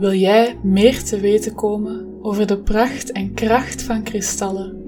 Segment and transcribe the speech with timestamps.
[0.00, 4.82] Wil jij meer te weten komen over de pracht en kracht van kristallen?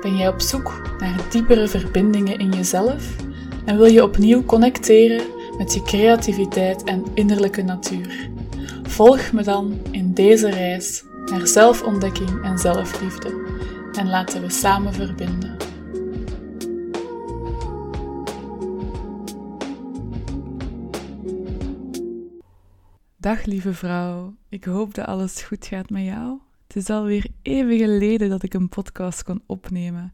[0.00, 3.16] Ben jij op zoek naar diepere verbindingen in jezelf
[3.64, 5.26] en wil je opnieuw connecteren
[5.58, 8.30] met je creativiteit en innerlijke natuur?
[8.82, 13.28] Volg me dan in deze reis naar zelfontdekking en zelfliefde
[13.92, 15.53] en laten we samen verbinden.
[23.24, 26.38] Dag lieve vrouw, ik hoop dat alles goed gaat met jou.
[26.66, 30.12] Het is alweer even geleden dat ik een podcast kon opnemen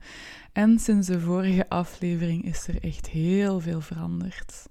[0.53, 4.67] en sinds de vorige aflevering is er echt heel veel veranderd.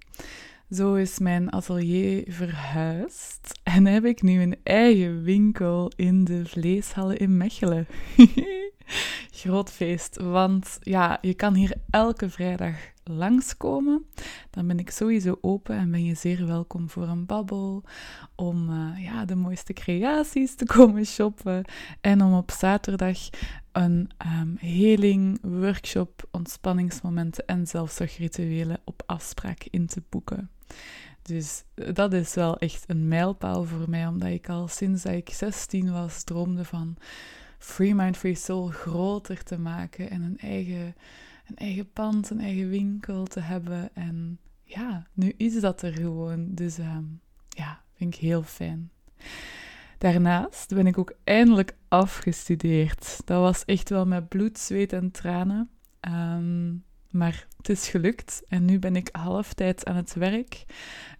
[0.70, 7.18] Zo is mijn atelier verhuisd en heb ik nu een eigen winkel in de vleeshallen
[7.18, 7.86] in Mechelen.
[9.40, 14.06] Groot feest, want ja, je kan hier elke vrijdag langskomen.
[14.50, 17.84] Dan ben ik sowieso open en ben je zeer welkom voor een babbel,
[18.34, 21.64] om uh, ja, de mooiste creaties te komen shoppen
[22.00, 23.18] en om op zaterdag
[23.72, 24.10] een
[24.40, 30.50] um, healing, workshop, ontspanningsmomenten en zelfzorgrituelen op afspraak in te boeken.
[31.22, 35.12] Dus eh, dat is wel echt een mijlpaal voor mij, omdat ik al sinds dat
[35.12, 36.96] ik 16 was droomde van
[37.60, 40.94] Free Mind, Free Soul groter te maken en een eigen,
[41.46, 43.94] een eigen pand, een eigen winkel te hebben.
[43.94, 46.54] En ja, nu is dat er gewoon.
[46.54, 47.04] Dus ehm,
[47.48, 48.90] ja, vind ik heel fijn.
[49.98, 53.20] Daarnaast ben ik ook eindelijk afgestudeerd.
[53.24, 55.70] Dat was echt wel met bloed, zweet en tranen.
[56.00, 56.72] Ehm,
[57.10, 60.64] maar het is gelukt en nu ben ik halftijd aan het werk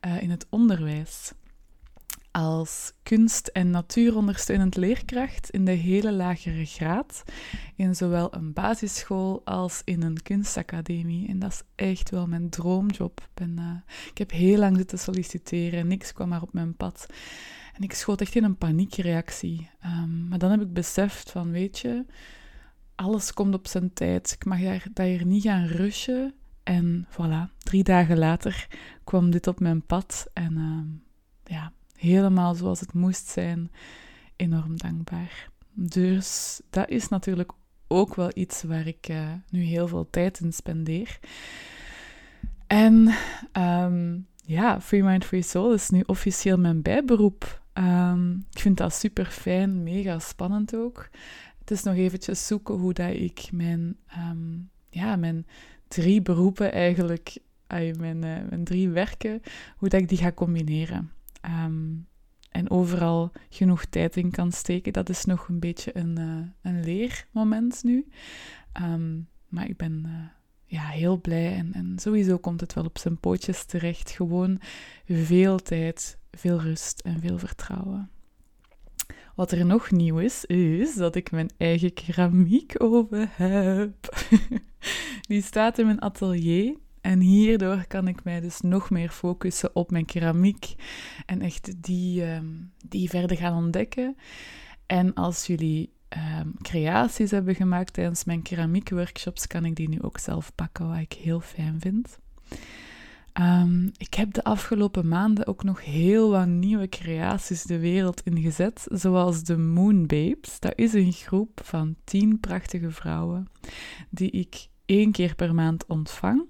[0.07, 1.33] uh, in het onderwijs
[2.41, 7.23] als kunst- en natuurondersteunend leerkracht in de hele lagere graad,
[7.77, 11.29] in zowel een basisschool als in een kunstacademie.
[11.29, 13.29] En dat is echt wel mijn droomjob.
[13.35, 17.07] Ben, uh, ik heb heel lang zitten solliciteren, niks kwam maar op mijn pad.
[17.75, 19.71] En ik schoot echt in een paniekreactie.
[19.85, 22.05] Um, maar dan heb ik beseft van, weet je,
[22.95, 24.33] alles komt op zijn tijd.
[24.33, 26.35] Ik mag daar, niet gaan rushen.
[26.63, 28.67] En voilà, drie dagen later
[29.05, 30.27] kwam dit op mijn pad.
[30.33, 33.71] En uh, ja, helemaal zoals het moest zijn.
[34.37, 35.51] Enorm dankbaar.
[35.73, 37.53] Dus dat is natuurlijk
[37.87, 41.19] ook wel iets waar ik uh, nu heel veel tijd in spendeer.
[42.67, 43.15] En
[43.53, 47.63] um, ja, Free Mind, Free Soul is nu officieel mijn bijberoep.
[47.75, 51.09] Um, ik vind dat super fijn, mega spannend ook.
[51.59, 55.47] Het is nog eventjes zoeken hoe dat ik mijn, um, ja, mijn
[55.89, 57.39] drie beroepen eigenlijk,
[57.97, 59.43] mijn, uh, mijn drie werken,
[59.77, 61.11] hoe dat ik die ga combineren.
[61.43, 62.09] Um,
[62.51, 64.93] en overal genoeg tijd in kan steken.
[64.93, 68.07] Dat is nog een beetje een, uh, een leermoment nu.
[68.83, 70.13] Um, maar ik ben uh,
[70.65, 74.11] ja, heel blij en, en sowieso komt het wel op zijn pootjes terecht.
[74.11, 74.61] Gewoon
[75.07, 78.11] veel tijd, veel rust en veel vertrouwen.
[79.35, 84.27] Wat er nog nieuw is, is dat ik mijn eigen keramiekoven heb.
[85.29, 89.91] Die staat in mijn atelier en hierdoor kan ik mij dus nog meer focussen op
[89.91, 90.75] mijn keramiek
[91.27, 94.17] en echt die, um, die verder gaan ontdekken.
[94.87, 95.93] En als jullie
[96.41, 100.99] um, creaties hebben gemaakt tijdens mijn keramiekworkshops, kan ik die nu ook zelf pakken, wat
[100.99, 102.19] ik heel fijn vind.
[103.41, 108.87] Um, ik heb de afgelopen maanden ook nog heel wat nieuwe creaties de wereld ingezet,
[108.89, 110.61] zoals de Moon Babes.
[110.61, 113.47] Dat is een groep van tien prachtige vrouwen
[114.11, 116.45] die ik één keer per maand ontvang.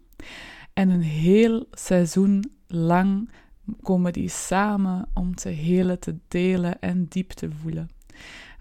[0.72, 3.30] En een heel seizoen lang
[3.82, 7.88] komen die samen om te helen, te delen en diep te voelen.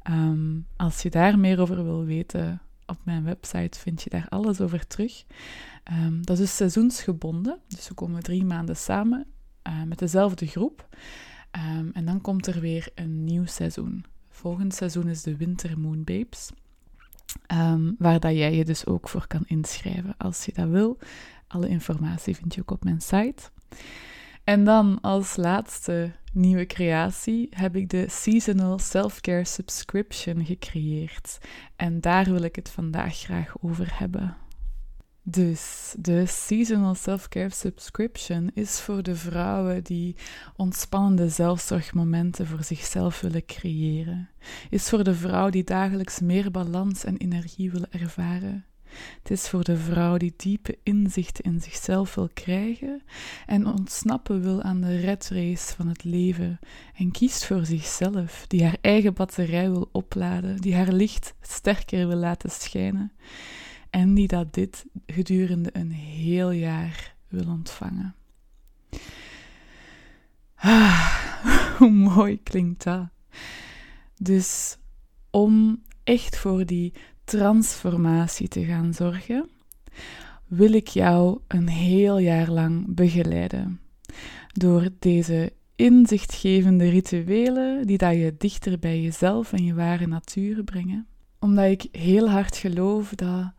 [0.09, 4.61] Um, als je daar meer over wil weten, op mijn website vind je daar alles
[4.61, 5.23] over terug.
[5.91, 9.25] Um, dat is dus seizoensgebonden, dus we komen drie maanden samen
[9.67, 10.87] uh, met dezelfde groep.
[11.77, 14.05] Um, en dan komt er weer een nieuw seizoen.
[14.29, 16.51] Volgend seizoen is de Winter Moon Babes.
[17.97, 20.97] Waar dat jij je dus ook voor kan inschrijven als je dat wil.
[21.49, 23.49] Alle informatie vind je ook op mijn site.
[24.43, 31.37] En dan als laatste nieuwe creatie heb ik de Seasonal Self-Care Subscription gecreëerd.
[31.75, 34.37] En daar wil ik het vandaag graag over hebben.
[35.23, 40.15] Dus de Seasonal Self-Care Subscription is voor de vrouwen die
[40.55, 44.29] ontspannende zelfzorgmomenten voor zichzelf willen creëren.
[44.69, 48.65] Is voor de vrouw die dagelijks meer balans en energie wil ervaren.
[49.21, 53.01] Het is voor de vrouw die diepe inzichten in zichzelf wil krijgen
[53.45, 56.59] en ontsnappen wil aan de red race van het leven
[56.95, 62.17] en kiest voor zichzelf, die haar eigen batterij wil opladen, die haar licht sterker wil
[62.17, 63.11] laten schijnen
[63.89, 68.15] en die dat dit gedurende een heel jaar wil ontvangen.
[70.55, 71.29] Ah,
[71.77, 73.07] Hoe mooi klinkt dat?
[74.17, 74.77] Dus
[75.29, 76.93] om echt voor die
[77.29, 79.49] transformatie te gaan zorgen,
[80.47, 83.79] wil ik jou een heel jaar lang begeleiden.
[84.53, 91.07] Door deze inzichtgevende rituelen die dat je dichter bij jezelf en je ware natuur brengen.
[91.39, 93.51] Omdat ik heel hard geloof dat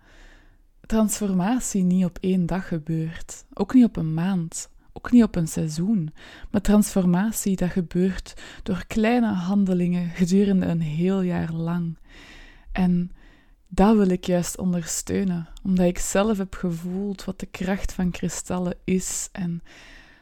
[0.87, 5.49] transformatie niet op één dag gebeurt, ook niet op een maand, ook niet op een
[5.49, 6.11] seizoen,
[6.51, 11.99] maar transformatie dat gebeurt door kleine handelingen gedurende een heel jaar lang.
[12.73, 13.11] En
[13.73, 18.77] dat wil ik juist ondersteunen, omdat ik zelf heb gevoeld wat de kracht van kristallen
[18.85, 19.63] is en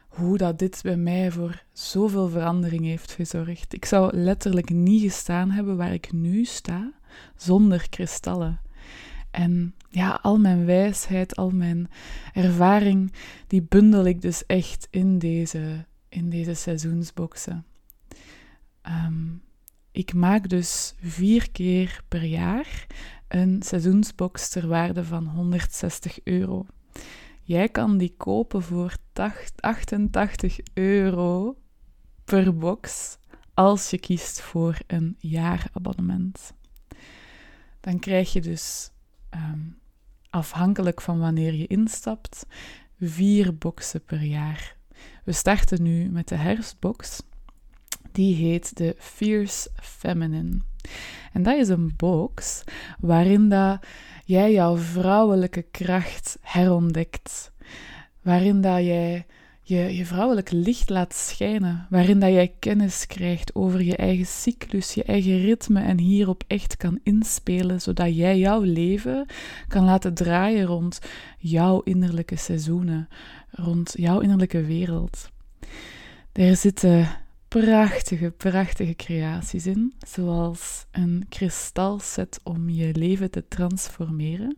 [0.08, 3.74] hoe dat dit bij mij voor zoveel verandering heeft gezorgd.
[3.74, 6.92] Ik zou letterlijk niet gestaan hebben waar ik nu sta
[7.36, 8.60] zonder kristallen.
[9.30, 11.90] En ja, al mijn wijsheid, al mijn
[12.32, 13.12] ervaring,
[13.46, 17.64] die bundel ik dus echt in deze, in deze seizoensboxen.
[18.82, 19.26] Ehm,
[19.92, 22.86] ik maak dus vier keer per jaar
[23.28, 26.66] een seizoensbox ter waarde van 160 euro.
[27.42, 28.96] Jij kan die kopen voor
[29.60, 31.56] 88 euro
[32.24, 33.18] per box
[33.54, 36.52] als je kiest voor een jaarabonnement.
[37.80, 38.90] Dan krijg je dus,
[39.30, 39.60] ehm,
[40.30, 42.46] afhankelijk van wanneer je instapt,
[43.00, 44.76] vier boxen per jaar.
[45.24, 47.22] We starten nu met de herfstbox.
[48.12, 50.67] Die heet de Fierce Feminine.
[51.32, 52.64] En dat is een box
[53.00, 53.78] waarin dat
[54.24, 57.52] jij jouw vrouwelijke kracht herontdekt.
[58.22, 59.26] Waarin dat jij
[59.68, 61.86] je, je vrouwelijke licht laat schijnen.
[61.90, 66.76] Waarin dat jij kennis krijgt over je eigen cyclus, je eigen ritme en hierop echt
[66.76, 69.26] kan inspelen, zodat jij jouw leven
[69.68, 71.00] kan laten draaien rond
[71.38, 73.08] jouw innerlijke seizoenen,
[73.50, 75.30] rond jouw innerlijke wereld.
[76.32, 77.08] Er zitten
[77.48, 84.56] prachtige, prachtige creaties in, zoals een kristalset om je leven te transformeren,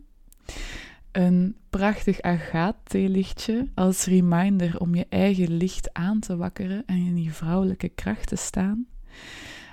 [1.12, 7.30] een prachtig agaattheelichtje als reminder om je eigen licht aan te wakkeren en in je
[7.30, 8.86] vrouwelijke kracht te staan,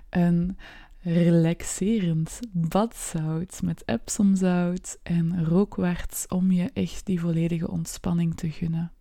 [0.09, 0.57] een
[0.99, 8.91] relaxerend badzout met epsomzout en rookwarts om je echt die volledige ontspanning te gunnen.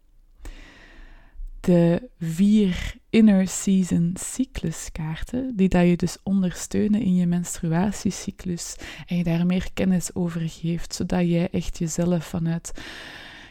[1.60, 8.76] De vier inner season cycluskaarten, die dat je dus ondersteunen in je menstruatiecyclus
[9.06, 12.72] en je daar meer kennis over geeft, zodat jij echt jezelf vanuit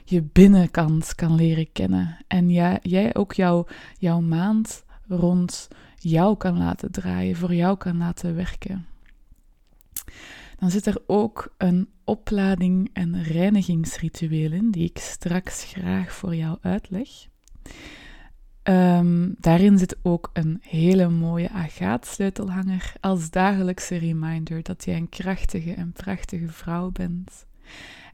[0.04, 2.18] je binnenkant kan leren kennen.
[2.28, 2.50] En
[2.82, 3.66] jij ook jouw,
[3.98, 8.86] jouw maand rond jou kan laten draaien, voor jou kan laten werken.
[10.60, 16.58] Dan zit er ook een oplading en reinigingsritueel in, die ik straks graag voor jou
[16.62, 17.10] uitleg.
[18.66, 25.74] Ehm, daarin zit ook een hele mooie agaatsleutelhanger als dagelijkse reminder dat jij een krachtige
[25.74, 27.46] en prachtige vrouw bent.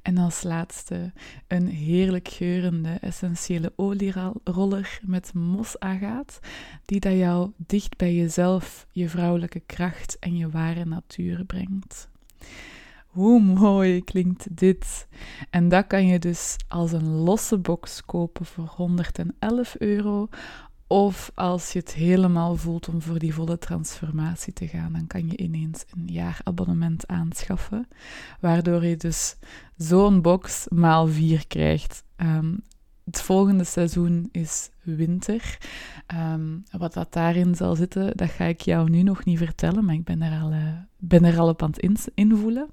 [0.01, 1.11] En als laatste
[1.47, 6.39] een heerlijk geurende essentiële olieroller met mosagaat,
[6.85, 12.09] die dat jou dicht bij jezelf, je vrouwelijke kracht en je ware natuur brengt.
[13.11, 15.07] Hoe mooi klinkt dit?
[15.49, 20.27] En dat kan je dus als een losse box kopen voor 111 euro.
[20.87, 25.27] Of als je het helemaal voelt om voor die volle transformatie te gaan, dan kan
[25.27, 27.87] je ineens een jaarabonnement aanschaffen.
[28.39, 29.35] Waardoor je dus
[29.77, 32.03] zo'n box maal 4 krijgt.
[32.17, 32.63] Um,
[33.03, 35.57] het volgende seizoen is winter.
[36.07, 39.95] Ehm, wat dat daarin zal zitten, dat ga ik jou nu nog niet vertellen, maar
[39.95, 42.69] ik ben er al, uh, ben er al op aan het invoelen.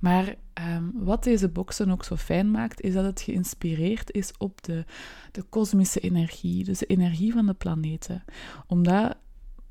[0.00, 4.62] Maar ehm, wat deze boxen ook zo fijn maakt, is dat het geïnspireerd is op
[4.62, 4.84] de,
[5.32, 8.24] de kosmische energie, dus de energie van de planeten.
[8.66, 9.16] Omdat,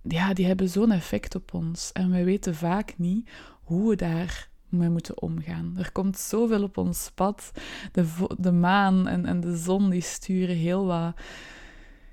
[0.02, 3.30] ja, die hebben zo'n effect op ons en we weten vaak niet
[3.64, 5.74] hoe we daar mee moeten omgaan.
[5.78, 7.52] Er komt zoveel op ons pad.
[7.92, 11.16] De, de maan en, en de zon die sturen heel wat...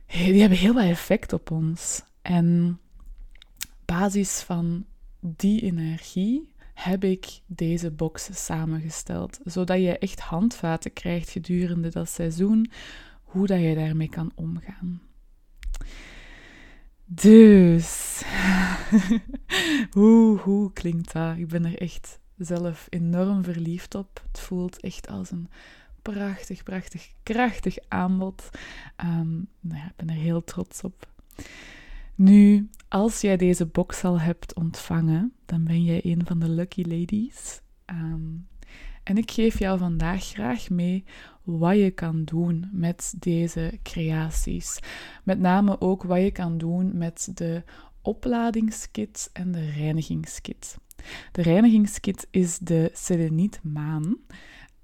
[0.06, 2.02] Die hebben heel wat effect op ons.
[2.22, 2.78] En
[3.84, 4.86] basis van
[5.20, 12.70] die energie heb ik deze box samengesteld, zodat je echt handvaten krijgt gedurende dat seizoen,
[13.22, 15.02] hoe dat je daarmee kan omgaan.
[17.06, 18.22] Dus,
[19.96, 21.36] hoe, hoe klinkt dat?
[21.36, 24.22] Ik ben er echt zelf enorm verliefd op.
[24.26, 25.48] Het voelt echt als een
[26.02, 28.50] prachtig, prachtig, krachtig aanbod.
[29.04, 31.08] Um, nou ja, ik ben er heel trots op.
[32.14, 36.82] Nu, als jij deze box al hebt ontvangen, dan ben jij een van de lucky
[36.82, 37.60] ladies.
[37.86, 38.46] Um,
[39.02, 41.04] En ik geef jou vandaag graag mee
[41.42, 44.78] wat je kan doen met deze creaties.
[45.24, 47.62] Met name ook wat je kan doen met de
[48.02, 50.78] opladingskit en de reinigingskit.
[51.32, 54.16] De reinigingskit is de selenietmaan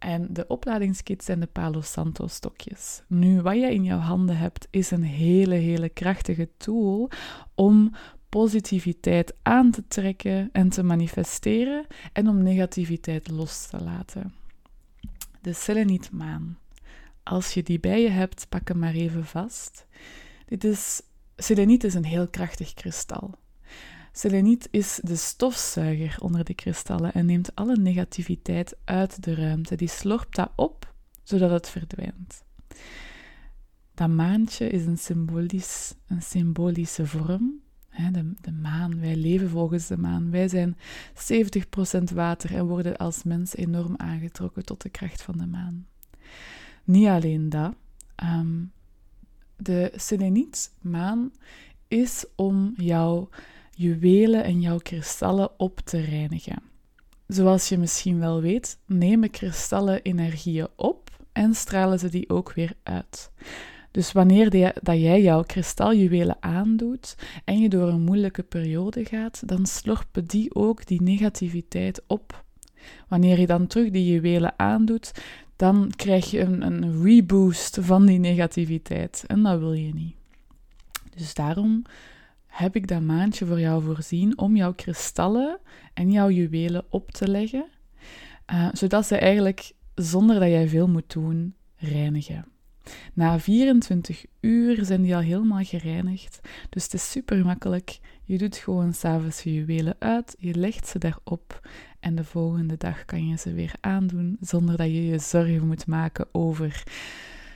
[0.01, 3.03] en de opladingskit zijn de Palo Santo stokjes.
[3.07, 7.11] Nu, wat je in jouw handen hebt, is een hele, hele krachtige tool
[7.55, 7.93] om
[8.29, 14.35] positiviteit aan te trekken en te manifesteren en om negativiteit los te laten.
[15.41, 16.59] De selenietmaan.
[17.23, 19.87] Als je die bij je hebt, pak hem maar even vast.
[20.47, 21.03] Dit is,
[21.37, 23.35] seleniet is een heel krachtig kristal.
[24.13, 29.77] Seleniet is de stofzuiger onder de kristallen en neemt alle negativiteit uit de ruimte.
[29.77, 32.43] Die slorpt dat op, zodat het verdwijnt.
[33.95, 37.61] Dat maantje is een, symbolisch, een symbolische vorm.
[38.13, 40.31] De, de maan, wij leven volgens de maan.
[40.31, 40.77] Wij zijn
[42.11, 45.87] 70% water en worden als mens enorm aangetrokken tot de kracht van de maan.
[46.85, 47.75] Niet alleen dat.
[48.25, 48.73] Um,
[49.57, 51.33] de selenietmaan
[51.89, 53.29] is om jouw
[53.81, 56.63] juwelen en jouw kristallen op te reinigen.
[57.27, 62.73] Zoals je misschien wel weet, nemen kristallen energieën op en stralen ze die ook weer
[62.83, 63.31] uit.
[63.91, 64.51] Dus wanneer
[64.83, 70.55] dat jij jouw kristaljuwelen aandoet en je door een moeilijke periode gaat, dan slorpen die
[70.55, 72.45] ook die negativiteit op.
[73.09, 75.13] Wanneer je dan terug die juwelen aandoet,
[75.57, 79.25] dan krijg je een, een reboost van die negativiteit.
[79.27, 80.15] En dat wil je niet.
[81.15, 81.85] Dus daarom
[82.51, 85.59] heb ik dat maandje voor jou voorzien om jouw kristallen
[85.95, 87.67] en jouw juwelen op te leggen,
[88.53, 92.45] uh, zodat ze eigenlijk zonder dat jij veel moet doen reinigen.
[93.15, 96.41] Na 24 uur zijn die al helemaal gereinigd,
[96.71, 98.01] dus het is super makkelijk.
[98.25, 101.69] Je doet gewoon s'avonds je juwelen uit, je legt ze daarop
[102.01, 105.87] en de volgende dag kan je ze weer aandoen zonder dat je je zorgen moet
[105.87, 106.83] maken over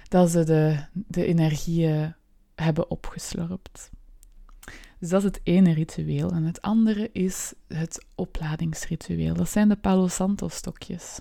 [0.08, 2.14] dat ze de, de energieën
[2.54, 3.90] hebben opgeslorpt.
[5.04, 6.30] Dus dat is het ene ritueel.
[6.30, 9.34] En het andere is het opladingsritueel.
[9.34, 11.20] Dat zijn de Palo Santo stokjes.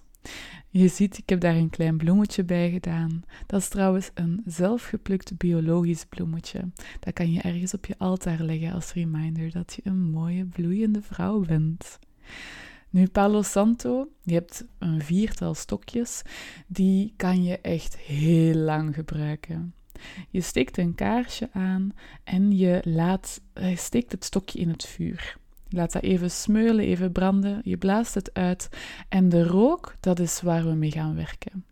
[0.69, 3.21] Je ziet, ik heb daar een klein bloemetje bij gedaan.
[3.45, 6.71] Dat is trouwens een zelfgeplukt biologisch bloemetje.
[6.99, 11.01] Dat kan je ergens op je altaar leggen als reminder dat je een mooie bloeiende
[11.01, 11.99] vrouw bent.
[12.89, 16.21] Nu, Palo Santo, je hebt een viertal stokjes,
[16.67, 19.73] die kan je echt heel lang gebruiken.
[20.29, 21.91] Je steekt een kaarsje aan
[22.23, 25.37] en je, laat, je steekt het stokje in het vuur.
[25.67, 28.69] Je laat dat even smeulen, even branden, je blaast het uit
[29.09, 31.65] en de rook, dat is waar we mee gaan werken.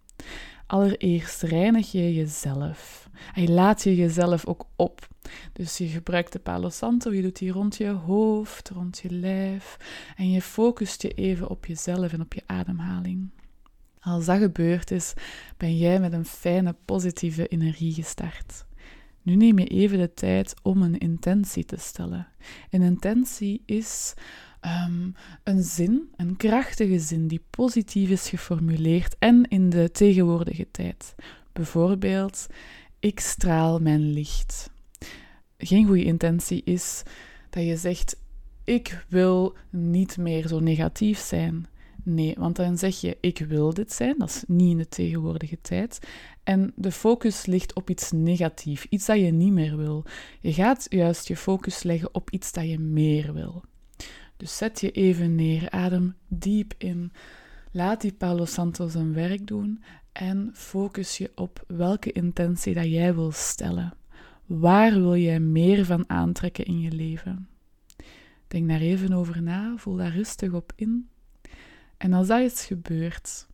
[0.68, 3.10] Allereerst reinig je jezelf.
[3.34, 5.08] En je laat je jezelf ook op.
[5.54, 9.78] Dus je gebruikt de Palo Santo, je doet die rond je hoofd, rond je lijf
[10.18, 13.30] en je focust je even op jezelf en op je ademhaling.
[14.02, 15.14] Als dat gebeurd is,
[15.58, 18.66] ben jij met een fijne positieve energie gestart.
[19.22, 22.28] Nu neem je even de tijd om een intentie te stellen.
[22.70, 24.14] Een intentie is
[24.60, 25.10] ehm,
[25.44, 31.16] een zin, een krachtige zin die positief is geformuleerd en in de tegenwoordige tijd.
[31.54, 32.48] Bijvoorbeeld,
[33.00, 34.70] ik straal mijn licht.
[35.58, 37.04] Geen goede intentie is
[37.50, 38.16] dat je zegt,
[38.64, 41.66] ik wil niet meer zo negatief zijn.
[42.04, 45.62] Nee, want dan zeg je ik wil dit zijn, dat is niet in de tegenwoordige
[45.62, 46.00] tijd.
[46.44, 50.06] En de focus ligt op iets negatiefs, iets dat je niet meer wil.
[50.40, 53.64] Je gaat juist je focus leggen op iets dat je meer wil.
[54.38, 57.12] Dus zet je even neer, adem diep in,
[57.72, 63.16] laat die Palo Santo zijn werk doen en focus je op welke intentie dat jij
[63.16, 63.94] wil stellen.
[64.46, 67.48] Waar wil jij meer van aantrekken in je leven?
[68.48, 71.10] Denk daar even over na, voel daar rustig op in.
[72.02, 73.48] En als dat is gebeurd,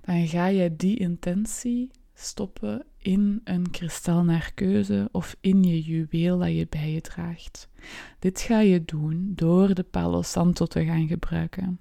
[0.00, 6.38] dan ga je die intentie stoppen in een kristal naar keuze of in je juweel
[6.38, 7.68] dat je bij je draagt.
[8.18, 11.80] Dit ga je doen door de Palo Santo te gaan gebruiken.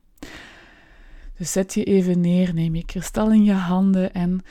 [1.37, 4.41] Dus zet je even neer, neem je kristal in je handen en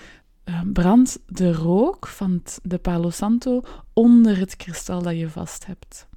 [0.44, 3.62] uh, brand de rook van de Palo Santo
[3.92, 6.08] onder het kristal dat je vast hebt.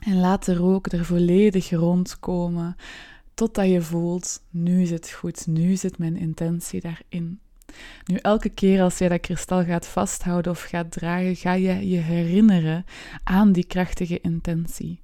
[0.00, 2.76] En laat de rook er volledig rondkomen.
[3.34, 7.40] Totdat je voelt, nu is het goed, nu zit mijn intentie daarin.
[8.04, 11.96] Nu, elke keer als jij dat kristal gaat vasthouden of gaat dragen, ga je je
[11.96, 12.84] herinneren
[13.24, 15.00] aan die krachtige intentie.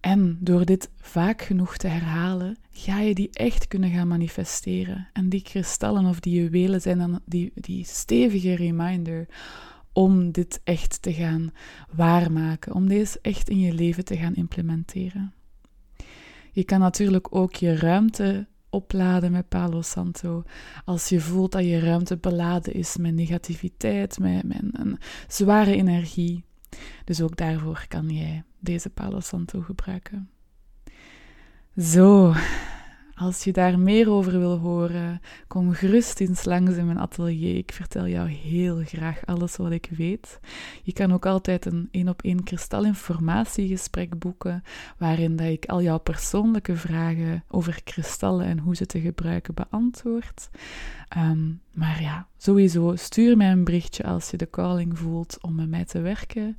[0.00, 5.08] En door dit vaak genoeg te herhalen, ga je die echt kunnen gaan manifesteren.
[5.12, 9.26] En die kristallen of die juwelen zijn dan die, die stevige reminder
[9.92, 11.52] om dit echt te gaan
[11.90, 15.32] waarmaken, om deze echt in je leven te gaan implementeren.
[16.54, 20.42] Je kan natuurlijk ook je ruimte opladen met Palo Santo.
[20.84, 26.44] Als je voelt dat je ruimte beladen is met negativiteit, met, met een zware energie.
[27.04, 30.30] Dus ook daarvoor kan jij deze Palo Santo gebruiken.
[31.76, 32.34] Zo,
[33.14, 37.56] als je daar meer over wil horen, kom gerust eens langs in mijn atelier.
[37.56, 40.40] Ik vertel jou heel graag alles wat ik weet.
[40.82, 44.62] Je kan ook altijd een één op één kristallinformatiegesprek boeken,
[44.98, 50.48] waarin dat ik al jouw persoonlijke vragen over kristallen en hoe ze te gebruiken beantwoord.
[51.08, 55.68] Ehm, maar ja, sowieso stuur mij een berichtje als je de calling voelt om met
[55.68, 56.56] mij te werken.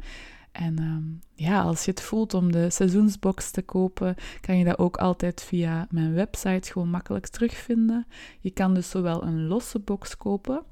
[0.55, 1.03] En ehm,
[1.47, 5.43] ja, als je het voelt om de seizoensbox te kopen, kan je dat ook altijd
[5.43, 8.07] via mijn website gewoon makkelijk terugvinden.
[8.39, 10.63] Je kan dus zowel een losse box kopen,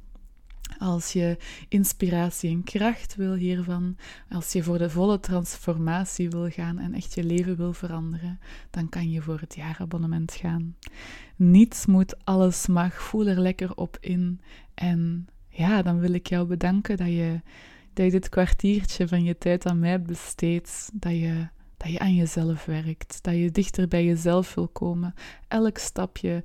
[0.78, 1.38] als je
[1.70, 3.98] inspiratie en kracht wil hiervan,
[4.30, 8.90] als je voor de volle transformatie wil gaan en echt je leven wil veranderen, dan
[8.90, 10.76] kan je voor het jaarabonnement gaan.
[11.36, 14.42] Niets moet, alles mag, voel er lekker op in.
[14.74, 17.42] En ja, dan wil ik jou bedanken dat je
[17.94, 21.48] dat je dit kwartiertje van je tijd aan mij besteedt, dat je,
[21.78, 25.14] dat je aan jezelf werkt, dat je dichter bij jezelf wil komen.
[25.48, 26.44] Elk stapje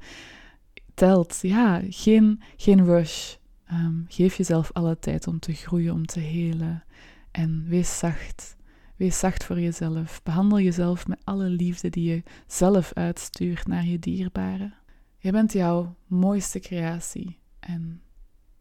[0.94, 1.38] telt.
[1.42, 3.34] Ja, geen, geen rush.
[3.64, 6.84] Ehm, geef jezelf alle tijd om te groeien, om te helen.
[7.30, 8.56] En wees zacht.
[8.96, 10.22] Wees zacht voor jezelf.
[10.22, 14.74] Behandel jezelf met alle liefde die je zelf uitstuurt naar je dierbaren.
[15.18, 18.02] Je bent jouw mooiste creatie en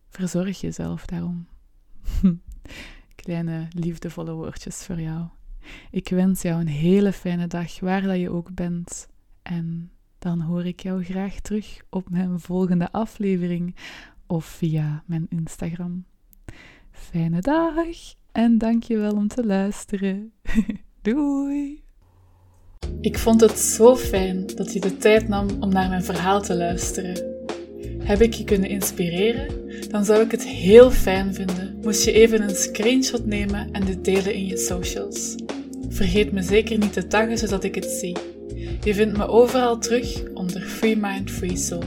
[0.10, 1.48] verzorg jezelf daarom.
[3.16, 5.28] Kleine liefdevolle woordjes voor jou.
[5.92, 9.08] Ik wens jou een hele fijne dag waar dat je ook bent.
[9.42, 13.76] En dan hoor ik jou graag terug op mijn volgende aflevering
[14.28, 16.06] of via mijn Instagram.
[16.92, 17.74] Fijne dag
[18.32, 20.32] en dankjewel om te luisteren.
[21.02, 21.84] Doei!
[23.02, 26.56] Ik vond het zo fijn dat je de tijd nam om naar mijn verhaal te
[26.56, 27.36] luisteren.
[27.98, 29.57] Heb ik je kunnen inspireren?
[29.90, 34.06] Dan zou ik het heel fijn vinden moest je even een screenshot nemen en dit
[34.06, 35.36] delen in je socials.
[35.90, 38.18] Vergeet me zeker niet te taggen zodat ik het zie.
[38.84, 41.84] Je vindt me overal terug onder Free Mind Free Soul.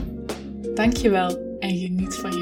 [0.73, 2.40] Dankjewel en geniet van je.